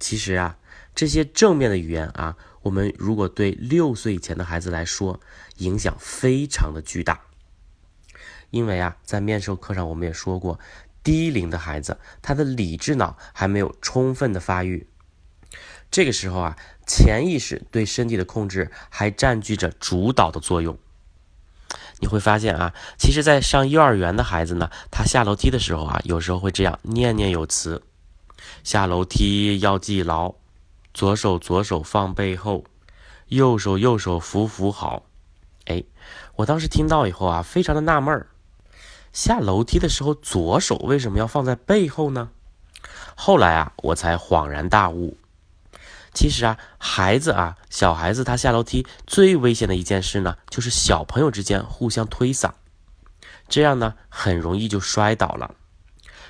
[0.00, 0.56] 其实啊，
[0.94, 5.20] 这些正面的语言啊，我们如果对六岁以前的孩子来说，
[5.56, 7.20] 影响非常的巨大。
[8.50, 10.58] 因为啊，在面授课上我们也说过，
[11.02, 14.86] 低龄的孩子他的理智脑还没有充分的发育，
[15.90, 16.56] 这个时候啊，
[16.86, 20.78] 潜意识对身体的控制还占据着主导的作用。
[22.00, 27.82] 你会发现啊，其实，在上幼儿园的孩子呢，他下楼梯的时候啊，有时候会这样念念有词：
[28.64, 30.34] 下楼梯要记牢，
[30.94, 32.64] 左手左手放背后，
[33.28, 35.04] 右手右手扶扶好。
[35.66, 35.84] 哎，
[36.36, 38.28] 我当时听到以后啊，非常的纳闷儿，
[39.12, 42.30] 下楼梯的时候左手为什么要放在背后呢？
[43.14, 45.18] 后来啊，我才恍然大悟。
[46.14, 52.52] 其实啊，孩子啊，小孩子他下楼梯最危险的一件事呢，就是小朋友之间互相推搡，
[53.48, 55.54] 这样呢，很容易就摔倒了，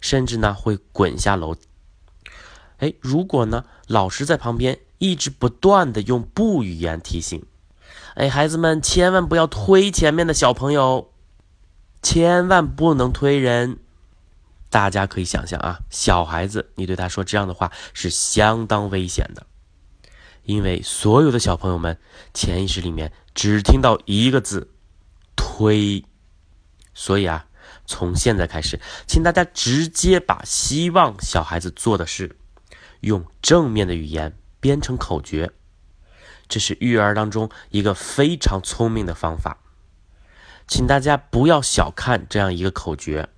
[0.00, 1.56] 甚至呢会滚下楼。
[2.78, 7.44] 哎，如果呢，老师在旁边一直不断的用不语言提醒，
[8.14, 11.10] 哎，孩子们千万不要推前面的小朋友，
[12.02, 13.78] 千万不能推人。
[14.70, 19.46] 大家可以想象啊，小孩子你对他说这样的话是相当危险的。
[20.42, 21.96] 因为所有的小朋友们
[22.34, 24.68] 潜意识里面只听到一个字
[25.36, 26.04] “推”，
[26.92, 27.46] 所以啊，
[27.86, 32.36] 从现在开始，请大家直接把希望小孩子做的事，
[33.04, 35.52] 用正面的语言编成口诀。
[36.48, 39.58] 这是育儿当中一个非常聪明的方法，
[40.66, 43.28] 请大家不要小看这样一个口诀，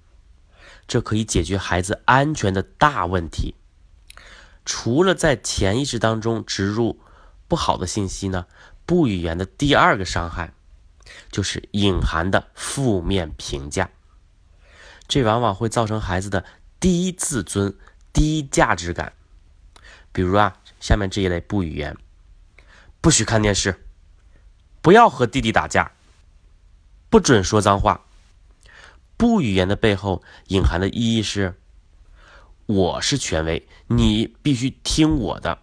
[0.89, 3.55] 这可以解决孩子安全的大问题。
[4.65, 6.99] 除了在潜意识当中植入
[7.47, 8.47] 不好的信息呢，
[8.85, 10.53] 不语言的第二个伤害
[11.31, 13.91] 就是隐含的负面评价，
[15.07, 16.45] 这往往会造成孩子的
[16.81, 17.77] 低自尊、
[18.13, 19.13] 低价值感。
[20.17, 21.95] 比如啊，下面这一类不语言：
[23.03, 23.85] 不许看电视，
[24.81, 25.93] 不要和弟弟打架，
[27.11, 28.01] 不准说脏话。
[29.19, 31.61] 不语言的背后隐含的意义是。
[32.65, 35.59] 我是权威，你必须听我的。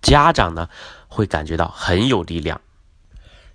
[0.00, 0.68] 家长呢
[1.08, 2.60] 会感觉到很有力量，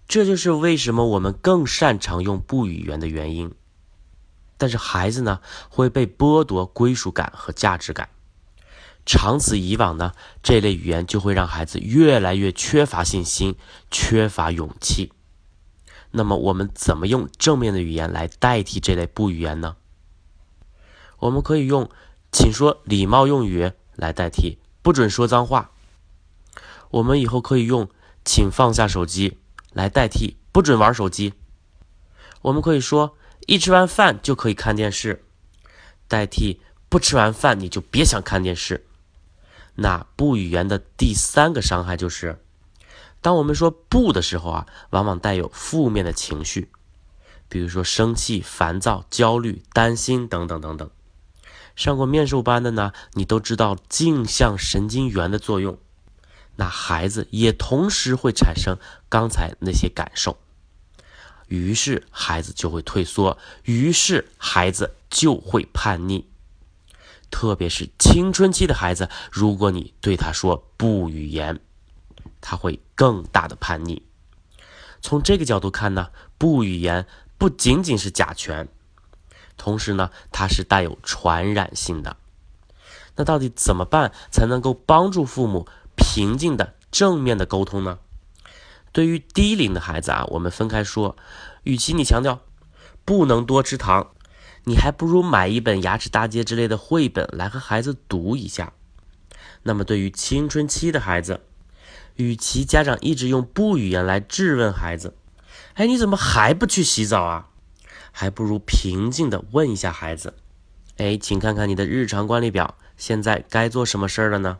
[0.09, 3.55] 这就是为什么我们更擅长用不语言的原因。
[4.57, 8.09] 但是孩子呢会被剥夺归属感和价值感，
[9.05, 10.13] 长此以往呢，
[10.43, 13.55] 这类语言就会让孩子越来越缺乏信心，
[13.89, 15.11] 缺乏勇气。
[16.11, 19.75] 那么我们怎么用正面的语言来代替这类不语言呢？
[21.19, 21.89] 我们可以用。
[22.33, 25.71] 请说礼貌用语来代替，不准说脏话。
[26.89, 27.89] 我们以后可以用
[28.23, 29.39] “请放下手机”
[29.73, 31.33] 来代替，不准玩手机。
[32.43, 35.25] 我们可以说“一吃完饭就可以看电视”，
[36.07, 38.87] 代替“不吃完饭你就别想看电视”。
[39.75, 42.39] 那不语言的第三个伤害就是，
[43.21, 46.69] 当我们说“不”的时候啊，往往带有负面的情绪，
[47.47, 50.89] 比如说生气、烦躁、焦虑、担心等等等等。
[51.75, 55.79] 上过面授班的呢，你都知道镜像神经元的作用，
[56.57, 58.77] 那孩子也同时会产生
[59.07, 60.37] 刚才那些感受，
[61.47, 66.27] 于是孩子就会退缩，于是孩子就会叛逆，
[67.31, 71.59] 特别是青春期的孩子，如果你对他说不语言，
[72.41, 74.03] 他会更大的叛逆。
[75.01, 77.07] 从这个角度看呢，不语言
[77.39, 78.67] 不仅仅是甲醛。
[79.57, 82.17] 同时呢，它是带有传染性的。
[83.15, 87.99] 那到底怎么办才能够帮助父母平静的、正面的沟通呢？
[88.91, 91.15] 对于低龄的孩子啊，我们分开说。
[91.63, 92.39] 与其你强调
[93.05, 94.13] 不能多吃糖，
[94.63, 98.73] 你还不如买一本《牙齿大街》之类的绘本来和孩子读一下。
[99.63, 101.41] 那么对于青春期的孩子，
[102.15, 105.15] 与其家长一直用不语言来质问孩子，
[105.73, 107.49] 哎，你怎么还不去洗澡啊？
[108.11, 110.35] 还不如平静地问一下孩子
[110.97, 114.59] ：“哎，请看看你的日常管理表，现在该做什么事儿了呢？”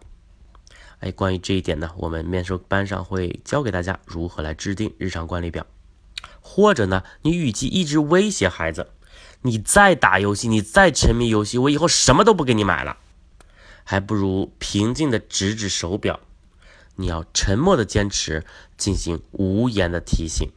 [1.01, 5.65] 哎，关于这一点呢，我们面授班上会教给大家如何来制定日常管理表。
[6.39, 8.89] 或者呢，你与其一直威胁孩子，
[9.41, 12.97] 你再打游戏，你再沉迷游戏，我以后什么都不给你买了，
[13.83, 16.19] 还不如平静地指指手表，
[16.95, 18.45] 你要沉默的坚持，
[18.77, 20.50] 进行无言的提醒。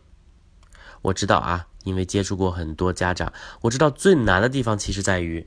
[1.03, 1.67] 我知道啊。
[1.85, 3.31] 因为接触过很多家长，
[3.61, 5.47] 我知道最难的地方其实在于，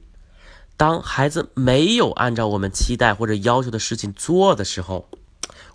[0.77, 5.09] 当孩子没有按照我们期待或者要求的事情做的时候，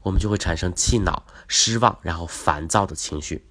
[0.04, 3.44] 我们就会产生气恼、失望，然后烦躁的情绪。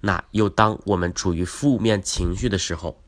[0.00, 3.00] 那又当我们处于负面情绪的时候，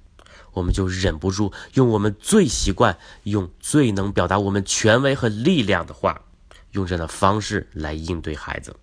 [0.56, 6.22] 我们就忍不住用我们最习惯、用最能表达我们权威和力量的话，
[6.70, 8.74] 用这样的方式来应对孩子。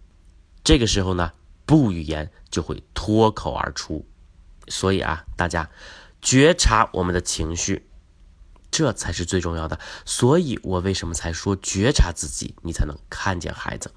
[0.63, 1.31] 这个时候呢，
[1.65, 4.05] 不语言就会脱口而出。
[4.67, 5.67] 所以啊，大家
[6.21, 7.87] 觉察我们的情绪，
[8.69, 9.79] 这才是最重要的。
[10.05, 13.91] 所以我为什么才说觉察自己，你才能看见孩子。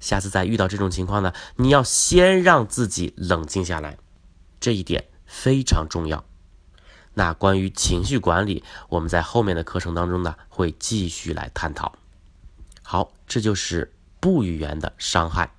[0.00, 3.96] 下次再遇到这种情况呢，你要先让自己冷静下来，
[4.60, 6.26] 这一点非常重要。
[7.14, 11.94] 那关于情绪管理，我们在后面的课程当中呢，会继续来探讨。
[12.82, 15.53] 好，这就是不语言的伤害。